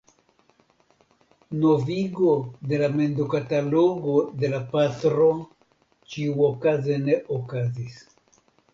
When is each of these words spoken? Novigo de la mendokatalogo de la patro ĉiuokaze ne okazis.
Novigo 1.65 2.31
de 2.71 2.79
la 2.85 2.89
mendokatalogo 2.95 4.17
de 4.43 4.53
la 4.57 4.65
patro 4.75 5.31
ĉiuokaze 6.17 7.01
ne 7.07 7.23
okazis. 7.41 8.05